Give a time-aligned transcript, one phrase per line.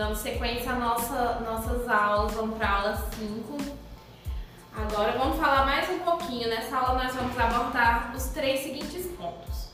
[0.00, 3.58] dando sequência nossa, nossas aulas, vamos para aula 5.
[4.74, 6.48] Agora vamos falar mais um pouquinho.
[6.48, 9.68] Nessa aula nós vamos abordar os três seguintes pontos.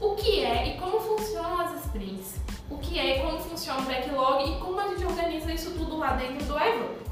[0.00, 2.40] O que é e como funcionam as sprints?
[2.70, 5.98] O que é e como funciona o backlog e como a gente organiza isso tudo
[5.98, 7.06] lá dentro do iVogue.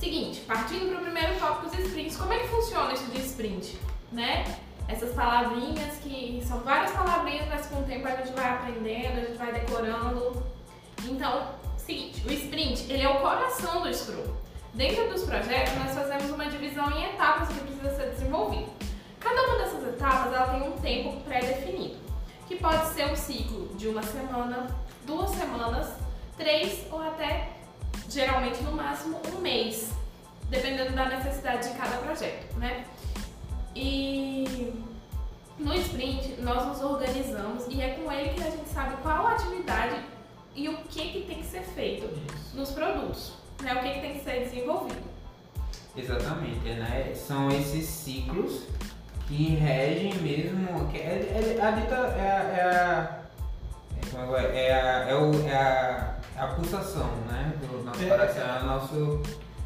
[0.00, 3.78] Seguinte, partindo para o primeiro tópico dos sprints, como é que funciona isso de sprint?
[4.10, 4.58] Né?
[4.88, 9.24] Essas palavrinhas que são várias palavrinhas, mas com o tempo a gente vai aprendendo, a
[9.26, 10.59] gente vai decorando.
[11.08, 14.34] Então, seguinte, o sprint ele é o coração do Scrum.
[14.74, 18.70] Dentro dos projetos, nós fazemos uma divisão em etapas que precisa ser desenvolvido.
[19.18, 21.98] Cada uma dessas etapas ela tem um tempo pré-definido,
[22.46, 24.68] que pode ser um ciclo de uma semana,
[25.04, 25.92] duas semanas,
[26.36, 27.50] três ou até
[28.08, 29.90] geralmente no máximo um mês,
[30.48, 32.84] dependendo da necessidade de cada projeto, né?
[33.74, 34.72] E
[35.58, 39.96] no sprint nós nos organizamos e é com ele que a gente sabe qual atividade
[40.54, 42.56] e o que, que tem que ser feito Isso.
[42.56, 43.74] nos produtos, né?
[43.74, 45.10] O que, que tem que ser desenvolvido.
[45.96, 47.12] Exatamente, né?
[47.14, 48.64] São esses ciclos
[49.26, 50.88] que regem mesmo.
[50.88, 53.20] Que é, é, a dita é, é a.
[54.12, 57.52] É, é, a, é, o, é a a pulsação, né?
[57.60, 58.08] Do nosso é.
[58.08, 59.22] coração, é o nosso,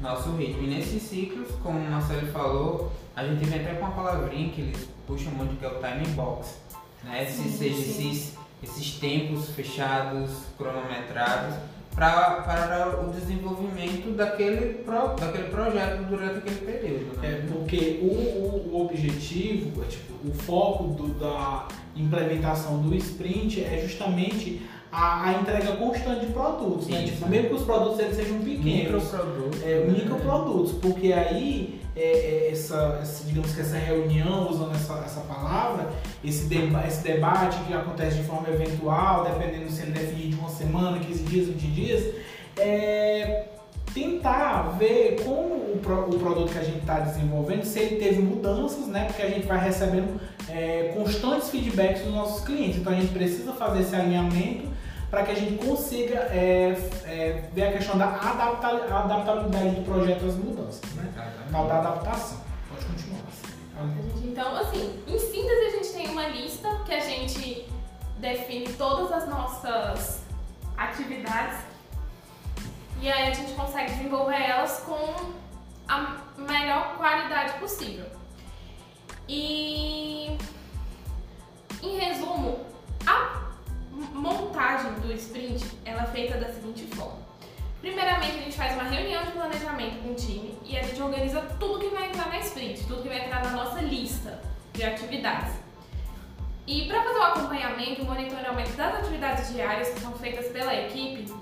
[0.00, 0.62] nosso ritmo.
[0.64, 4.60] E nesses ciclos, como o Marcelo falou, a gente vem até com uma palavrinha que
[4.60, 6.58] eles puxam muito que é o timing box.
[7.04, 7.24] Né?
[7.24, 11.56] Sim, seja, esses, esses tempos fechados, cronometrados,
[11.94, 17.18] pra, para o desenvolvimento daquele, pro, daquele projeto durante aquele período.
[17.18, 17.28] Né?
[17.28, 23.64] É, porque o, o, o objetivo, é, tipo, o foco do, da implementação do sprint
[23.64, 27.02] é justamente a, a entrega constante de produtos, né?
[27.02, 29.02] Tipo, mesmo que os produtos eles sejam pequenos.
[29.04, 29.62] Microprodutos.
[29.62, 35.20] É, microprodutos, porque aí é, é, essa, essa, digamos que essa reunião, usando essa, essa
[35.22, 35.90] palavra,
[36.22, 40.48] esse, deba esse debate que acontece de forma eventual, dependendo se ele definir de uma
[40.48, 42.14] semana, 15 dias, 20 dias,
[42.56, 43.46] é
[43.92, 48.22] tentar ver como o, pro, o produto que a gente está desenvolvendo, se ele teve
[48.22, 49.06] mudanças, né?
[49.06, 52.78] Porque a gente vai recebendo é, constantes feedbacks dos nossos clientes.
[52.78, 54.68] Então a gente precisa fazer esse alinhamento
[55.10, 60.34] para que a gente consiga é, é, ver a questão da adaptabilidade do projeto às
[60.34, 61.10] mudanças, né?
[61.50, 62.40] Tal da adaptação.
[62.68, 63.22] Pode continuar.
[64.22, 67.66] Então, assim, em síntese a gente tem uma lista que a gente
[68.18, 70.22] define todas as nossas
[70.76, 71.60] atividades
[73.00, 75.32] e aí a gente consegue desenvolver elas com
[75.88, 78.06] a melhor qualidade possível.
[79.28, 79.77] E
[91.18, 94.40] organiza tudo que vai entrar na sprint, tudo que vai entrar na nossa lista
[94.72, 95.52] de atividades.
[96.66, 101.32] E para fazer o acompanhamento e monitoramento das atividades diárias que são feitas pela equipe,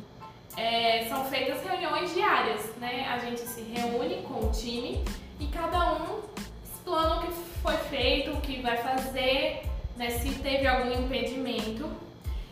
[0.57, 3.07] é, são feitas reuniões diárias, né?
[3.09, 5.05] A gente se reúne com o time
[5.39, 6.23] e cada um
[6.65, 7.33] explana o que
[7.63, 9.65] foi feito, o que vai fazer,
[9.97, 10.11] né?
[10.11, 11.91] Se teve algum impedimento.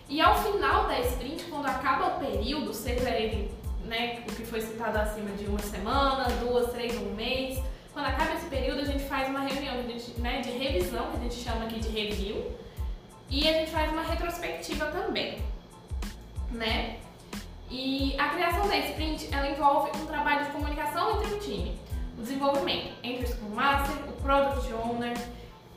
[0.08, 3.50] E ao final da sprint, quando acaba o período, seja ele
[3.86, 7.62] né, o que foi citado acima de uma semana, duas, três, um mês,
[7.92, 9.76] quando acaba esse período, a gente faz uma reunião
[10.18, 12.52] né, de revisão, que a gente chama aqui de review,
[13.30, 15.38] e a gente faz uma retrospectiva também,
[16.50, 16.98] né?
[17.70, 21.78] E a criação da sprint, ela envolve um trabalho de comunicação entre o time,
[22.18, 25.16] o desenvolvimento entre o Scrum Master, o Product Owner,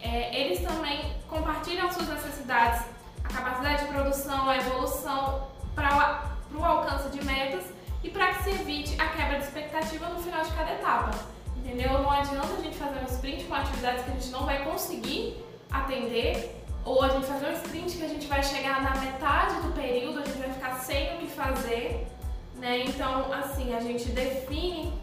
[0.02, 2.84] é, eles também compartilham suas necessidades,
[3.24, 8.50] a capacidade de produção, a evolução para o alcance de metas e para que se
[8.52, 11.12] evite a quebra de expectativa no final de cada etapa.
[11.56, 11.94] Entendeu?
[11.94, 15.44] Não adianta a gente fazer um sprint com atividades que a gente não vai conseguir
[15.72, 16.56] atender
[16.86, 20.20] ou a gente fazer um sprint que a gente vai chegar na metade do período,
[20.20, 22.08] a gente vai ficar sem o que fazer,
[22.56, 22.84] né?
[22.86, 24.94] Então, assim, a gente define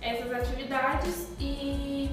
[0.00, 2.10] essas atividades e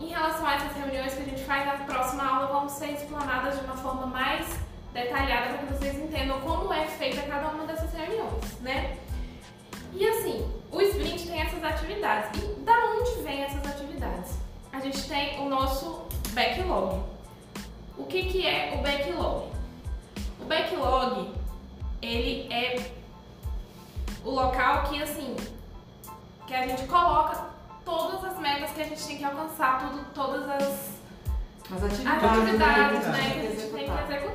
[0.00, 3.58] em relação a essas reuniões que a gente faz, na próxima aula vão ser explanadas
[3.58, 4.46] de uma forma mais
[4.92, 8.96] detalhada para que vocês entendam como é feita cada uma dessas reuniões, né?
[9.92, 12.42] E assim, o sprint tem essas atividades.
[12.42, 14.32] E da onde vem essas atividades?
[14.72, 17.02] A gente tem o nosso backlog.
[17.96, 19.48] O que, que é o backlog?
[20.40, 21.34] O backlog,
[22.00, 22.90] ele é
[24.24, 25.34] o local que, assim,
[26.46, 27.46] que a gente coloca
[27.84, 30.90] todas as metas que a gente tem que alcançar, tudo, todas as,
[31.74, 33.57] as atividades, atividades né,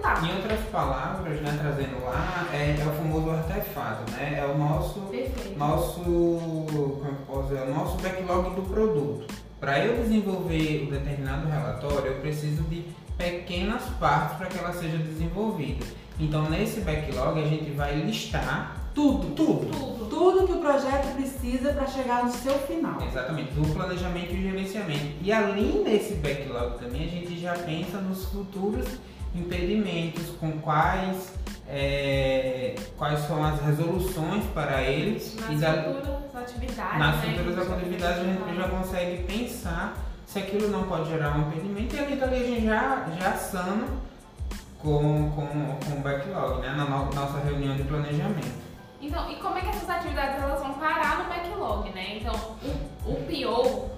[0.04, 4.40] Em outras palavras, né, trazendo lá, é, é o famoso artefato, né?
[4.40, 5.58] É o nosso, Perfeito.
[5.58, 9.34] nosso, como eu posso dizer, o nosso backlog do produto.
[9.62, 12.84] Para eu desenvolver um determinado relatório, eu preciso de
[13.18, 15.86] pequenas partes para que ela seja desenvolvida.
[16.20, 19.34] Então nesse backlog a gente vai listar Tudo.
[19.36, 19.72] Tudo.
[19.72, 20.06] Tudo.
[20.10, 23.02] Tudo que o projeto precisa para chegar no seu final.
[23.08, 25.16] exatamente do planejamento e gerenciamento.
[25.22, 28.86] E além desse backlog também a gente já pensa nos futuros
[29.36, 31.34] impedimentos, com quais
[31.68, 37.00] é, quais são as resoluções para eles Nas e da, futuras atividades.
[37.00, 39.98] nas né, futuras atividades a gente já consegue pensar
[40.28, 43.88] se aquilo não pode gerar um impedimento e ali dali a gente já, já sana
[44.80, 45.48] com, com,
[45.86, 46.74] com o backlog, né?
[46.76, 48.64] Na no- nossa reunião de planejamento.
[49.02, 52.18] Então, e como é que essas atividades elas vão parar no backlog, né?
[52.18, 52.34] Então,
[53.06, 53.90] o, o PO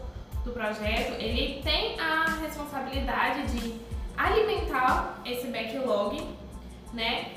[0.43, 3.73] do projeto, ele tem a responsabilidade de
[4.17, 6.25] alimentar esse backlog,
[6.93, 7.31] né?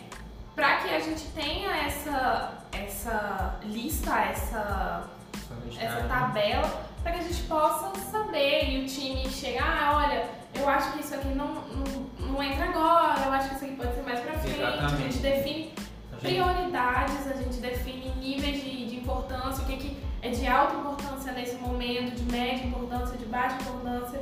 [0.54, 5.04] Para que a gente tenha essa, essa lista, essa,
[5.34, 6.08] essa listagem.
[6.08, 10.92] tabela, para que a gente possa saber e o time chegar, ah, olha, eu acho
[10.92, 14.02] que isso aqui não, não, não entra agora, eu acho que isso aqui pode ser
[14.02, 14.60] mais pra frente.
[14.62, 15.02] A Exatamente.
[15.12, 15.72] gente define
[16.10, 20.44] A gente- prioridades, a gente define níveis de, de importância, o que, que é de
[20.48, 24.20] alta importância nesse momento, de média importância, de baixa importância.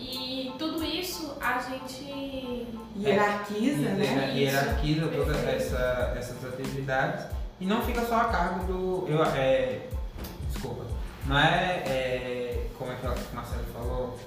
[0.00, 2.66] E tudo isso a gente.
[2.98, 4.04] Hierarquiza, né?
[4.04, 7.26] Hiera- hierarquiza Isso, todas essa, essas atividades
[7.60, 9.06] e não fica só a cargo do.
[9.08, 9.80] Eu, é,
[10.52, 10.84] desculpa.
[11.26, 14.18] Não é, é, como é que o Marcelo falou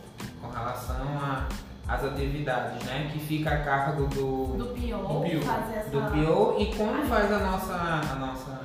[0.42, 1.48] com relação a-
[1.88, 3.10] às atividades, né?
[3.12, 5.90] Que fica a cargo do, Do PO, Do PO, fazer essa.
[5.90, 8.62] do PO e como faz a nossa, a nossa,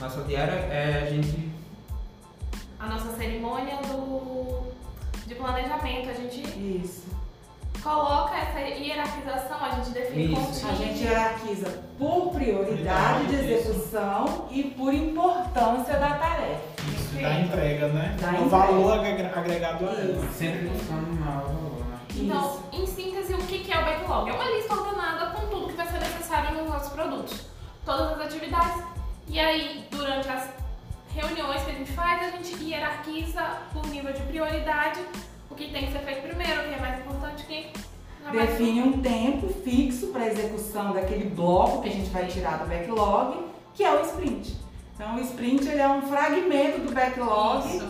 [0.00, 1.50] nossa diária é a gente.
[2.80, 4.71] A nossa cerimônia do,
[5.32, 6.10] de planejamento.
[6.10, 6.40] A gente
[6.84, 7.04] Isso.
[7.82, 10.66] coloca essa hierarquização, a gente define Isso.
[10.68, 16.60] A gente hierarquiza por prioridade de execução e por importância da tarefa.
[16.96, 18.16] Isso da entrega, né?
[18.20, 18.48] Da o entrega.
[18.48, 20.28] valor agre- agregado a ela.
[20.32, 21.98] Sempre buscando um maior valor, né?
[22.14, 22.82] Então, Isso.
[22.82, 24.30] em síntese, o que que é o backlog?
[24.30, 27.46] É uma lista ordenada com tudo que vai ser necessário nos nossos produtos.
[27.84, 28.82] Todas as atividades.
[29.28, 30.48] E aí, durante as
[31.14, 33.42] reuniões que a gente faz, a gente hierarquiza
[33.72, 35.00] por nível de prioridade
[35.50, 38.32] o que tem que ser feito primeiro, o que é mais importante, o que é
[38.32, 42.68] mais Define um tempo fixo para execução daquele bloco que a gente vai tirar do
[42.68, 43.44] backlog,
[43.74, 44.56] que é o sprint.
[44.94, 47.88] Então, o sprint ele é um fragmento do backlog Isso.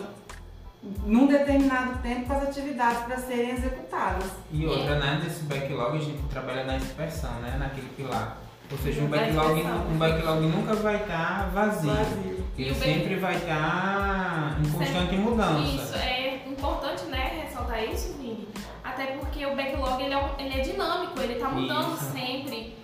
[1.05, 4.25] num determinado tempo com as atividades para serem executadas.
[4.51, 8.37] E outra, né, nesse backlog a gente trabalha na dispersão, né, naquele pilar.
[8.71, 11.93] Ou seja, um backlog, um backlog nunca vai estar vazio.
[11.93, 12.32] Vazio.
[12.57, 15.59] E Ele sempre vai estar em constante mudança.
[15.61, 18.47] Isso, é importante, né, ressaltar isso, Vini.
[18.83, 22.11] Até porque o backlog ele é, um- ele é dinâmico, ele tá mudando Isso.
[22.11, 22.77] sempre.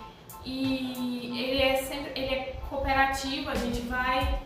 [0.44, 4.40] E ele é sempre, ele é cooperativo, a gente vai.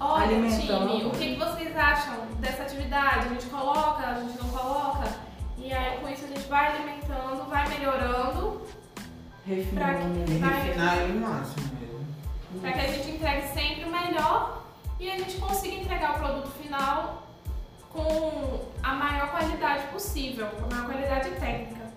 [0.00, 3.26] Olha, time, o que, que vocês acham dessa atividade?
[3.26, 5.08] A gente coloca, a gente não coloca?
[5.56, 8.60] E aí com isso a gente vai alimentando, vai melhorando
[9.44, 10.24] Pra Refinando.
[10.26, 11.87] que- vai- refinar ele o máximo mesmo.
[13.18, 14.62] Entregue sempre o melhor
[15.00, 17.26] e a gente consiga entregar o produto final
[17.90, 21.92] com a maior qualidade possível, com a maior qualidade técnica.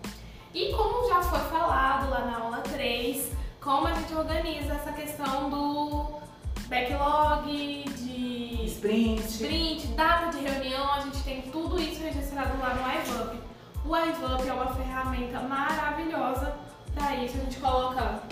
[0.53, 3.31] E como já foi falado lá na aula 3,
[3.61, 6.19] como a gente organiza essa questão do
[6.67, 9.21] backlog, de Sprint.
[9.21, 13.39] sprint, data de reunião, a gente tem tudo isso registrado lá no iVup.
[13.85, 16.55] O iVup é uma ferramenta maravilhosa
[16.95, 17.37] para isso.
[17.37, 18.23] A gente coloca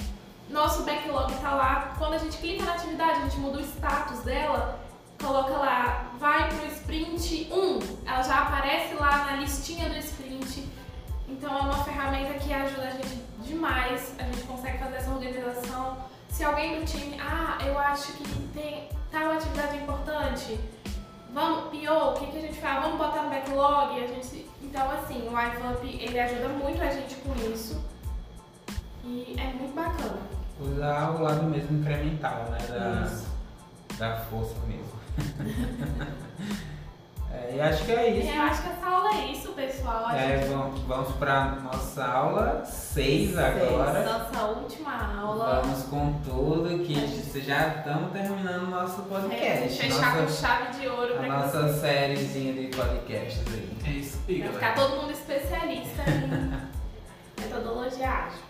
[0.49, 1.93] nosso backlog tá lá.
[1.97, 4.79] Quando a gente clica na atividade, a gente muda o status dela,
[5.21, 7.79] coloca lá, vai pro sprint 1.
[8.05, 10.67] Ela já aparece lá na listinha do sprint.
[11.27, 14.15] Então é uma ferramenta que ajuda a gente demais.
[14.17, 15.97] A gente consegue fazer essa organização.
[16.29, 20.59] Se alguém do time, ah, eu acho que tem tal atividade importante,
[21.33, 22.81] vamos, PO, o que, que a gente faz?
[22.83, 24.03] Vamos botar no backlog?
[24.03, 27.83] A gente, então, assim, o iVup, ele ajuda muito a gente com isso.
[29.03, 30.38] E é muito bacana.
[30.59, 32.57] Usar o lado mesmo incremental, né?
[32.67, 33.27] Da, Isso.
[33.97, 34.89] da força mesmo.
[37.31, 38.35] É, e acho que é isso.
[38.35, 40.07] eu acho que essa aula é isso, pessoal.
[40.07, 43.37] A É, gente, vamos, vamos para nossa aula 6 Seis.
[43.37, 44.03] agora.
[44.03, 45.61] nossa última aula.
[45.61, 49.77] Vamos com tudo que já estamos terminando o nosso É, podcast.
[49.77, 53.77] fechar com nossa, chave de ouro a pra que nossa sériezinha de podcasts aí.
[53.85, 58.48] É isso Vai ficar todo mundo especialista em metodologia ágil.